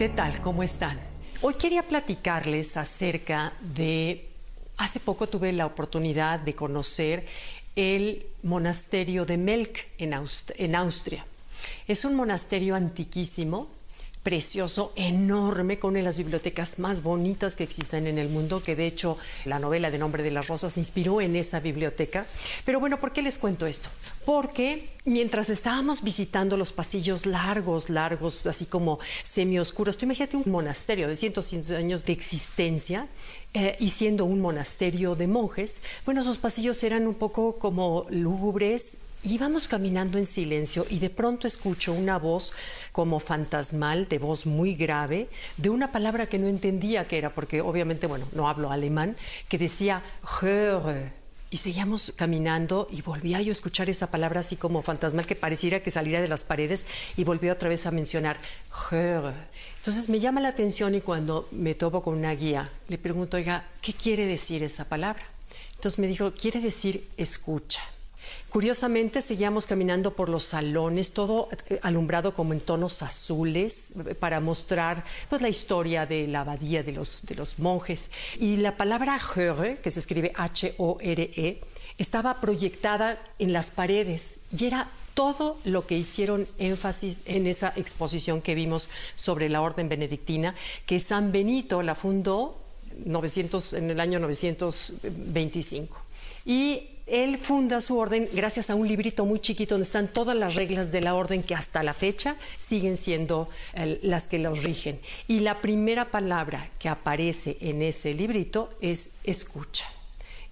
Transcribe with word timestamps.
¿Qué 0.00 0.08
tal? 0.08 0.40
¿Cómo 0.40 0.62
están? 0.62 0.98
Hoy 1.42 1.52
quería 1.56 1.82
platicarles 1.82 2.78
acerca 2.78 3.52
de... 3.60 4.30
Hace 4.78 4.98
poco 4.98 5.26
tuve 5.26 5.52
la 5.52 5.66
oportunidad 5.66 6.40
de 6.40 6.54
conocer 6.54 7.26
el 7.76 8.24
monasterio 8.42 9.26
de 9.26 9.36
Melk 9.36 9.88
en, 9.98 10.14
en 10.56 10.74
Austria. 10.74 11.26
Es 11.86 12.06
un 12.06 12.16
monasterio 12.16 12.76
antiquísimo 12.76 13.68
precioso, 14.22 14.92
enorme, 14.96 15.78
con 15.78 15.90
una 15.90 16.00
de 16.00 16.04
las 16.04 16.18
bibliotecas 16.18 16.78
más 16.78 17.02
bonitas 17.02 17.56
que 17.56 17.64
existen 17.64 18.06
en 18.06 18.18
el 18.18 18.28
mundo, 18.28 18.62
que 18.62 18.76
de 18.76 18.86
hecho 18.86 19.16
la 19.44 19.58
novela 19.58 19.90
de 19.90 19.98
Nombre 19.98 20.22
de 20.22 20.30
las 20.30 20.48
Rosas 20.48 20.74
se 20.74 20.80
inspiró 20.80 21.20
en 21.20 21.36
esa 21.36 21.60
biblioteca. 21.60 22.26
Pero 22.64 22.80
bueno, 22.80 23.00
¿por 23.00 23.12
qué 23.12 23.22
les 23.22 23.38
cuento 23.38 23.66
esto? 23.66 23.88
Porque 24.26 24.90
mientras 25.06 25.48
estábamos 25.48 26.02
visitando 26.02 26.56
los 26.56 26.72
pasillos 26.72 27.24
largos, 27.24 27.88
largos, 27.88 28.46
así 28.46 28.66
como 28.66 28.98
semioscuros, 29.22 29.96
tú 29.96 30.04
imagínate 30.04 30.36
un 30.36 30.50
monasterio 30.52 31.08
de 31.08 31.16
100 31.16 31.74
años 31.76 32.04
de 32.04 32.12
existencia, 32.12 33.08
eh, 33.52 33.76
y 33.80 33.90
siendo 33.90 34.26
un 34.26 34.40
monasterio 34.40 35.16
de 35.16 35.26
monjes, 35.26 35.80
bueno, 36.04 36.20
esos 36.20 36.38
pasillos 36.38 36.84
eran 36.84 37.08
un 37.08 37.14
poco 37.14 37.58
como 37.58 38.06
lúgubres 38.08 38.98
Íbamos 39.22 39.68
caminando 39.68 40.16
en 40.16 40.24
silencio 40.24 40.86
y 40.88 40.98
de 40.98 41.10
pronto 41.10 41.46
escucho 41.46 41.92
una 41.92 42.18
voz 42.18 42.52
como 42.90 43.20
fantasmal, 43.20 44.08
de 44.08 44.18
voz 44.18 44.46
muy 44.46 44.74
grave, 44.74 45.28
de 45.58 45.68
una 45.68 45.92
palabra 45.92 46.24
que 46.24 46.38
no 46.38 46.46
entendía 46.46 47.06
qué 47.06 47.18
era, 47.18 47.34
porque 47.34 47.60
obviamente, 47.60 48.06
bueno, 48.06 48.26
no 48.32 48.48
hablo 48.48 48.72
alemán, 48.72 49.16
que 49.50 49.58
decía 49.58 50.02
höre. 50.40 51.12
Y 51.50 51.58
seguíamos 51.58 52.14
caminando 52.16 52.86
y 52.90 53.02
volvía 53.02 53.42
yo 53.42 53.50
a 53.50 53.52
escuchar 53.52 53.90
esa 53.90 54.06
palabra 54.06 54.40
así 54.40 54.56
como 54.56 54.82
fantasmal 54.82 55.26
que 55.26 55.34
pareciera 55.34 55.80
que 55.80 55.90
saliera 55.90 56.22
de 56.22 56.28
las 56.28 56.44
paredes 56.44 56.86
y 57.16 57.24
volvió 57.24 57.52
otra 57.52 57.68
vez 57.68 57.84
a 57.84 57.90
mencionar 57.90 58.38
höre. 58.90 59.34
Entonces 59.76 60.08
me 60.08 60.20
llama 60.20 60.40
la 60.40 60.48
atención 60.48 60.94
y 60.94 61.02
cuando 61.02 61.46
me 61.50 61.74
topo 61.74 62.02
con 62.02 62.16
una 62.16 62.32
guía, 62.32 62.70
le 62.88 62.96
pregunto, 62.96 63.36
oiga, 63.36 63.68
¿qué 63.82 63.92
quiere 63.92 64.24
decir 64.24 64.62
esa 64.62 64.88
palabra? 64.88 65.24
Entonces 65.74 65.98
me 65.98 66.06
dijo, 66.06 66.32
quiere 66.32 66.60
decir 66.60 67.06
escucha. 67.18 67.82
Curiosamente, 68.48 69.22
seguíamos 69.22 69.66
caminando 69.66 70.14
por 70.14 70.28
los 70.28 70.44
salones, 70.44 71.12
todo 71.12 71.48
eh, 71.68 71.78
alumbrado 71.82 72.34
como 72.34 72.52
en 72.52 72.60
tonos 72.60 73.02
azules, 73.02 73.92
eh, 74.08 74.14
para 74.14 74.40
mostrar 74.40 75.04
pues, 75.28 75.40
la 75.40 75.48
historia 75.48 76.06
de 76.06 76.26
la 76.26 76.40
abadía 76.40 76.82
de 76.82 76.92
los, 76.92 77.24
de 77.26 77.34
los 77.34 77.58
monjes. 77.58 78.10
Y 78.38 78.56
la 78.56 78.76
palabra 78.76 79.18
Höre, 79.18 79.78
que 79.78 79.90
se 79.90 80.00
escribe 80.00 80.32
H-O-R-E, 80.34 81.60
estaba 81.98 82.40
proyectada 82.40 83.22
en 83.38 83.52
las 83.52 83.70
paredes 83.70 84.40
y 84.56 84.64
era 84.64 84.88
todo 85.14 85.58
lo 85.64 85.86
que 85.86 85.98
hicieron 85.98 86.48
énfasis 86.58 87.24
en 87.26 87.46
esa 87.46 87.72
exposición 87.76 88.40
que 88.40 88.54
vimos 88.54 88.88
sobre 89.14 89.48
la 89.48 89.60
orden 89.60 89.88
benedictina, 89.88 90.54
que 90.86 90.98
San 90.98 91.30
Benito 91.30 91.82
la 91.82 91.94
fundó 91.94 92.56
900, 93.04 93.74
en 93.74 93.90
el 93.90 94.00
año 94.00 94.18
925. 94.18 95.96
Y 96.46 96.88
él 97.10 97.38
funda 97.38 97.80
su 97.80 97.98
orden 97.98 98.28
gracias 98.32 98.70
a 98.70 98.74
un 98.74 98.86
librito 98.86 99.26
muy 99.26 99.40
chiquito 99.40 99.74
donde 99.74 99.84
están 99.84 100.08
todas 100.08 100.36
las 100.36 100.54
reglas 100.54 100.92
de 100.92 101.00
la 101.00 101.14
orden 101.14 101.42
que 101.42 101.54
hasta 101.54 101.82
la 101.82 101.94
fecha 101.94 102.36
siguen 102.58 102.96
siendo 102.96 103.48
las 104.02 104.28
que 104.28 104.38
los 104.38 104.62
rigen. 104.62 105.00
Y 105.28 105.40
la 105.40 105.58
primera 105.58 106.10
palabra 106.10 106.70
que 106.78 106.88
aparece 106.88 107.56
en 107.60 107.82
ese 107.82 108.14
librito 108.14 108.70
es 108.80 109.12
escucha. 109.24 109.86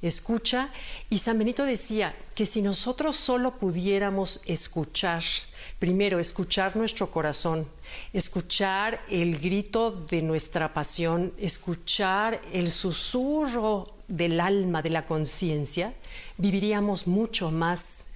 Escucha. 0.00 0.70
Y 1.10 1.18
San 1.18 1.38
Benito 1.38 1.64
decía 1.64 2.14
que 2.34 2.46
si 2.46 2.62
nosotros 2.62 3.16
solo 3.16 3.58
pudiéramos 3.58 4.40
escuchar, 4.46 5.22
primero 5.78 6.18
escuchar 6.18 6.76
nuestro 6.76 7.10
corazón, 7.10 7.68
escuchar 8.12 9.00
el 9.08 9.38
grito 9.38 9.90
de 9.90 10.22
nuestra 10.22 10.72
pasión, 10.72 11.32
escuchar 11.38 12.40
el 12.52 12.70
susurro 12.70 13.94
del 14.06 14.40
alma, 14.40 14.82
de 14.82 14.90
la 14.90 15.04
conciencia, 15.06 15.94
viviríamos 16.36 17.06
mucho 17.06 17.50
más 17.50 18.06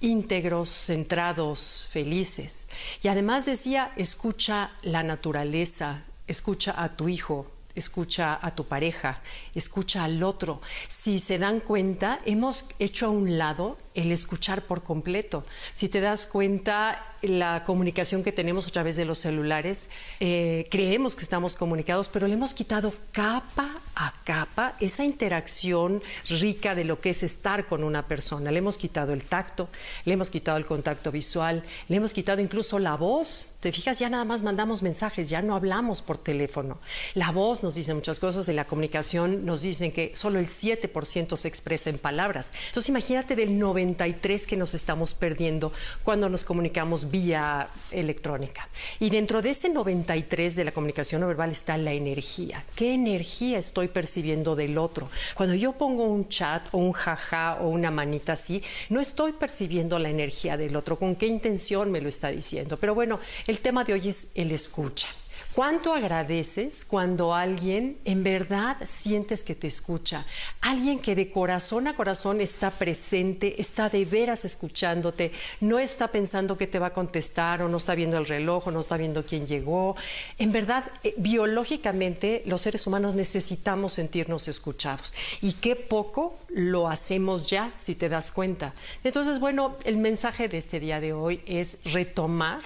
íntegros, 0.00 0.68
centrados, 0.68 1.86
felices. 1.90 2.68
Y 3.02 3.08
además 3.08 3.46
decía, 3.46 3.92
escucha 3.96 4.72
la 4.82 5.02
naturaleza, 5.02 6.02
escucha 6.26 6.74
a 6.76 6.96
tu 6.96 7.08
hijo, 7.08 7.46
escucha 7.76 8.38
a 8.40 8.54
tu 8.54 8.64
pareja, 8.64 9.20
escucha 9.54 10.04
al 10.04 10.22
otro. 10.22 10.60
Si 10.88 11.18
se 11.18 11.38
dan 11.38 11.60
cuenta, 11.60 12.20
hemos 12.24 12.68
hecho 12.78 13.06
a 13.06 13.10
un 13.10 13.38
lado 13.38 13.78
el 13.94 14.12
escuchar 14.12 14.62
por 14.62 14.82
completo. 14.82 15.44
Si 15.72 15.88
te 15.88 16.00
das 16.00 16.26
cuenta, 16.26 17.16
la 17.22 17.64
comunicación 17.64 18.22
que 18.22 18.32
tenemos 18.32 18.66
a 18.66 18.70
través 18.70 18.96
de 18.96 19.04
los 19.04 19.18
celulares, 19.18 19.88
eh, 20.20 20.66
creemos 20.70 21.16
que 21.16 21.22
estamos 21.22 21.56
comunicados, 21.56 22.08
pero 22.08 22.26
le 22.26 22.34
hemos 22.34 22.54
quitado 22.54 22.92
capa 23.12 23.80
a 23.94 24.12
capa 24.24 24.74
esa 24.80 25.04
interacción 25.04 26.02
rica 26.28 26.74
de 26.74 26.84
lo 26.84 27.00
que 27.00 27.10
es 27.10 27.22
estar 27.22 27.66
con 27.66 27.82
una 27.84 28.06
persona. 28.06 28.50
Le 28.50 28.58
hemos 28.58 28.76
quitado 28.76 29.12
el 29.12 29.24
tacto, 29.24 29.68
le 30.04 30.14
hemos 30.14 30.30
quitado 30.30 30.58
el 30.58 30.66
contacto 30.66 31.10
visual, 31.10 31.62
le 31.88 31.96
hemos 31.96 32.12
quitado 32.12 32.42
incluso 32.42 32.78
la 32.78 32.96
voz. 32.96 33.52
Te 33.66 33.72
fijas, 33.72 33.98
ya 33.98 34.08
nada 34.08 34.24
más 34.24 34.44
mandamos 34.44 34.84
mensajes, 34.84 35.28
ya 35.28 35.42
no 35.42 35.56
hablamos 35.56 36.00
por 36.00 36.18
teléfono. 36.18 36.78
La 37.14 37.32
voz 37.32 37.64
nos 37.64 37.74
dice 37.74 37.92
muchas 37.94 38.20
cosas, 38.20 38.48
en 38.48 38.54
la 38.54 38.64
comunicación 38.64 39.44
nos 39.44 39.62
dicen 39.62 39.90
que 39.90 40.14
solo 40.14 40.38
el 40.38 40.46
7% 40.46 41.36
se 41.36 41.48
expresa 41.48 41.90
en 41.90 41.98
palabras. 41.98 42.52
Entonces 42.68 42.90
imagínate 42.90 43.34
del 43.34 43.58
93 43.58 44.46
que 44.46 44.56
nos 44.56 44.74
estamos 44.74 45.14
perdiendo 45.14 45.72
cuando 46.04 46.28
nos 46.28 46.44
comunicamos 46.44 47.10
vía 47.10 47.66
electrónica. 47.90 48.68
Y 49.00 49.10
dentro 49.10 49.42
de 49.42 49.50
ese 49.50 49.68
93 49.68 50.54
de 50.54 50.64
la 50.64 50.70
comunicación 50.70 51.22
no 51.22 51.26
verbal 51.26 51.50
está 51.50 51.76
la 51.76 51.92
energía. 51.92 52.64
¿Qué 52.76 52.94
energía 52.94 53.58
estoy 53.58 53.88
percibiendo 53.88 54.54
del 54.54 54.78
otro? 54.78 55.10
Cuando 55.34 55.56
yo 55.56 55.72
pongo 55.72 56.04
un 56.04 56.28
chat 56.28 56.68
o 56.70 56.78
un 56.78 56.92
jaja 56.92 57.58
o 57.60 57.70
una 57.70 57.90
manita 57.90 58.34
así, 58.34 58.62
no 58.90 59.00
estoy 59.00 59.32
percibiendo 59.32 59.98
la 59.98 60.08
energía 60.08 60.56
del 60.56 60.76
otro. 60.76 60.96
¿Con 60.96 61.16
qué 61.16 61.26
intención 61.26 61.90
me 61.90 62.00
lo 62.00 62.08
está 62.08 62.28
diciendo? 62.28 62.76
Pero 62.76 62.94
bueno, 62.94 63.18
el 63.56 63.62
tema 63.62 63.84
de 63.84 63.94
hoy 63.94 64.08
es 64.10 64.28
el 64.34 64.52
escucha. 64.52 65.08
¿Cuánto 65.54 65.94
agradeces 65.94 66.84
cuando 66.84 67.32
alguien 67.32 67.96
en 68.04 68.22
verdad 68.22 68.76
sientes 68.84 69.42
que 69.42 69.54
te 69.54 69.66
escucha? 69.66 70.26
Alguien 70.60 70.98
que 70.98 71.14
de 71.14 71.30
corazón 71.30 71.88
a 71.88 71.96
corazón 71.96 72.42
está 72.42 72.70
presente, 72.70 73.58
está 73.58 73.88
de 73.88 74.04
veras 74.04 74.44
escuchándote, 74.44 75.32
no 75.62 75.78
está 75.78 76.08
pensando 76.08 76.58
que 76.58 76.66
te 76.66 76.78
va 76.78 76.88
a 76.88 76.92
contestar 76.92 77.62
o 77.62 77.70
no 77.70 77.78
está 77.78 77.94
viendo 77.94 78.18
el 78.18 78.26
reloj 78.26 78.66
o 78.66 78.70
no 78.70 78.80
está 78.80 78.98
viendo 78.98 79.24
quién 79.24 79.46
llegó. 79.46 79.96
En 80.36 80.52
verdad, 80.52 80.84
eh, 81.02 81.14
biológicamente 81.16 82.42
los 82.44 82.60
seres 82.60 82.86
humanos 82.86 83.14
necesitamos 83.14 83.94
sentirnos 83.94 84.48
escuchados 84.48 85.14
y 85.40 85.54
qué 85.54 85.74
poco 85.74 86.38
lo 86.50 86.88
hacemos 86.88 87.46
ya, 87.46 87.72
si 87.78 87.94
te 87.94 88.10
das 88.10 88.30
cuenta. 88.30 88.74
Entonces, 89.04 89.40
bueno, 89.40 89.78
el 89.84 89.96
mensaje 89.96 90.48
de 90.48 90.58
este 90.58 90.78
día 90.80 91.00
de 91.00 91.14
hoy 91.14 91.40
es 91.46 91.80
retomar 91.94 92.60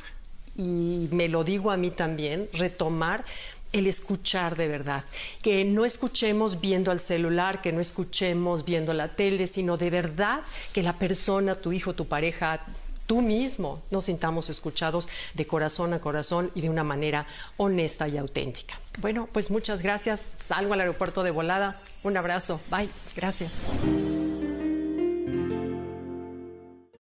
y 0.57 1.09
me 1.13 1.29
lo 1.29 1.45
digo 1.45 1.71
a 1.71 1.77
mí 1.77 1.91
también, 1.91 2.49
retomar 2.53 3.25
el 3.73 3.87
escuchar 3.87 4.57
de 4.57 4.69
verdad, 4.69 5.05
que 5.43 5.65
no 5.65 5.85
escuchemos 5.85 6.61
viendo 6.61 6.91
al 6.91 7.01
celular, 7.01 7.63
que 7.63 7.73
no 7.73 7.81
escuchemos 7.81 8.65
viendo 8.65 8.93
la 8.93 9.09
tele, 9.09 9.47
sino 9.47 9.77
de 9.77 9.91
verdad 9.91 10.41
que 10.73 10.83
la 10.83 10.95
persona, 10.95 11.55
tu 11.55 11.73
hijo, 11.73 11.95
tu 11.95 12.07
pareja, 12.07 12.65
tú 13.07 13.23
mismo 13.23 13.83
nos 13.91 14.05
sintamos 14.05 14.51
escuchados 14.51 15.09
de 15.35 15.47
corazón 15.47 15.95
a 15.95 16.01
corazón 16.01 16.51
y 16.55 16.61
de 16.61 16.71
una 16.71 16.85
manera 16.85 17.27
honesta 17.57 18.07
y 18.09 18.17
auténtica. 18.19 18.79
Bueno, 18.99 19.29
pues 19.33 19.51
muchas 19.51 19.83
gracias. 19.83 20.27
Salgo 20.39 20.75
al 20.75 20.81
aeropuerto 20.81 21.23
de 21.23 21.31
volada. 21.31 21.81
Un 22.03 22.17
abrazo. 22.17 22.61
Bye. 22.71 22.89
Gracias. 23.17 23.63